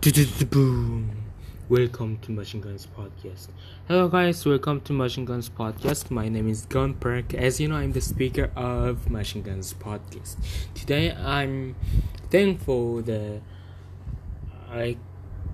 [0.00, 1.10] Boom.
[1.68, 3.48] Welcome to Machine Guns Podcast.
[3.88, 4.46] Hello, guys.
[4.46, 6.12] Welcome to Machine Guns Podcast.
[6.12, 7.34] My name is Gun Perk.
[7.34, 10.36] As you know, I'm the speaker of Machine Guns Podcast.
[10.72, 11.74] Today, I'm
[12.30, 13.40] thankful that
[14.70, 14.98] I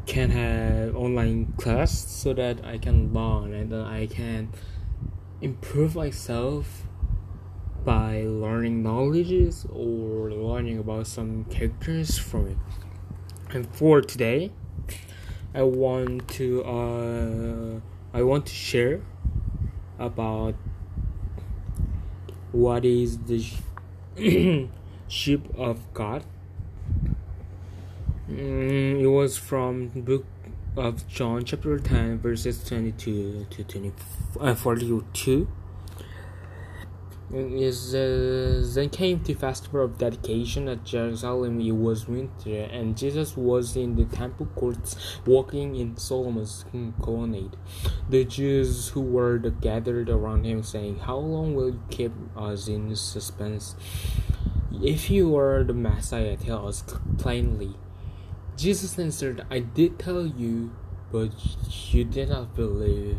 [0.05, 4.51] can have online class so that I can learn and I can
[5.41, 6.83] improve myself
[7.83, 12.59] by learning knowledges or learning about some characters from it.
[13.55, 14.51] And for today,
[15.55, 17.81] I want to uh,
[18.13, 19.01] I want to share
[19.97, 20.57] about
[22.51, 23.47] what is the
[25.07, 26.25] sheep of God.
[28.29, 30.27] Mm, it was from book
[30.77, 33.93] of John chapter 10 verses 22 to 20,
[34.41, 35.47] uh, 42
[37.33, 41.61] is uh, then came the festival of dedication at Jerusalem.
[41.61, 46.65] It was winter, and Jesus was in the temple courts, walking in Solomon's
[47.01, 47.57] colonnade.
[48.09, 52.95] The Jews who were gathered around him, saying, "How long will you keep us in
[52.95, 53.75] suspense?
[54.83, 56.85] If you are the Messiah, tell us
[57.19, 57.75] plainly."
[58.57, 60.73] Jesus answered, "I did tell you,
[61.11, 61.31] but
[61.93, 63.19] you did not believe."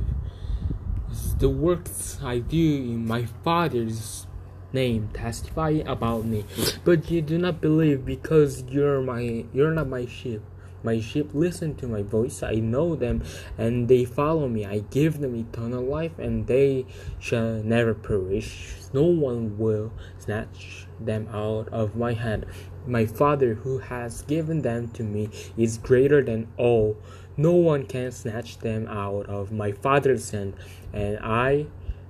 [1.38, 4.26] The works I do in my Father's
[4.72, 6.46] name testify about me.
[6.84, 10.42] But you do not believe because you're my you're not my sheep.
[10.86, 12.44] My sheep listen to my voice.
[12.44, 13.24] I know them
[13.58, 14.66] and they follow me.
[14.66, 16.86] I give them eternal life and they
[17.18, 18.76] shall never perish.
[18.94, 22.46] No one will snatch them out of my hand.
[22.86, 26.98] My Father who has given them to me is greater than all.
[27.36, 30.54] No one can snatch them out of my Father's hand,
[30.94, 31.66] and I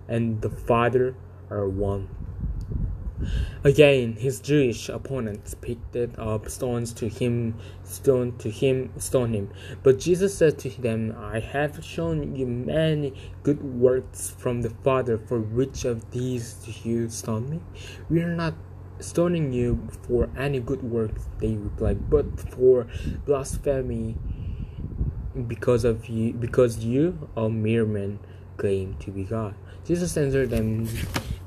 [0.10, 1.16] and the Father
[1.50, 2.10] are one.
[3.64, 9.50] Again, his Jewish opponents picked up stones to him, stone to him, stone him.
[9.84, 15.18] But Jesus said to them, "I have shown you many good works from the Father.
[15.18, 17.60] For which of these do you stone me?
[18.10, 18.56] We are not
[19.00, 22.88] stoning you for any good works," they replied, "but for
[23.26, 24.18] blasphemy."
[25.48, 28.20] because of you because you a mere man
[28.58, 29.54] claim to be God.
[29.86, 30.88] Jesus answered them,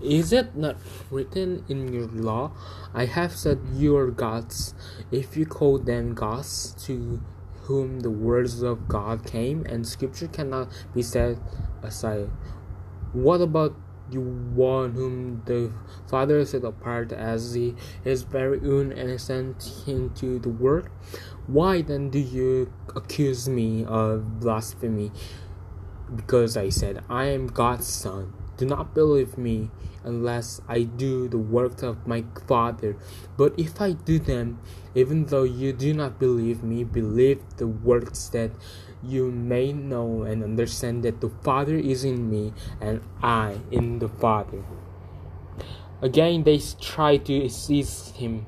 [0.03, 0.76] Is it not
[1.10, 2.53] written in your law?
[2.94, 4.75] I have said you are gods.
[5.10, 7.20] If you call them gods to
[7.62, 11.37] whom the words of God came, and scripture cannot be set
[11.82, 12.31] aside.
[13.12, 13.75] What about
[14.10, 15.72] the one whom the
[16.08, 20.88] Father set apart as he, his very own and sent into the world?
[21.47, 25.12] Why then do you accuse me of blasphemy?
[26.14, 28.32] Because I said, I am God's son.
[28.58, 29.70] Do not believe me
[30.02, 32.96] unless I do the works of my Father.
[33.36, 34.58] But if I do them,
[34.96, 38.50] even though you do not believe me, believe the works that
[39.00, 44.08] you may know and understand that the Father is in me and I in the
[44.08, 44.64] Father.
[46.02, 48.46] Again, they tried to seize him,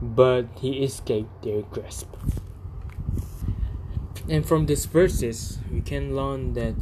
[0.00, 2.14] but he escaped their grasp.
[4.28, 6.74] And from these verses, we can learn that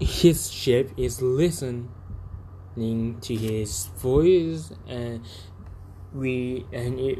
[0.00, 1.88] his sheep is listening
[2.76, 5.22] to his voice and
[6.14, 7.18] we and it,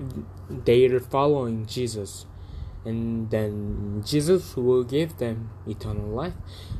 [0.64, 2.26] they are following Jesus.
[2.84, 6.34] And then Jesus will give them eternal life.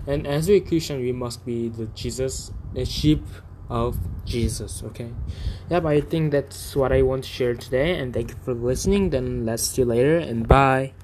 [0.07, 3.25] And as a Christian we must be the Jesus the sheep
[3.69, 5.13] of Jesus okay?
[5.71, 9.11] Yep I think that's what I want to share today and thank you for listening.
[9.11, 10.95] Then let's see you later and bye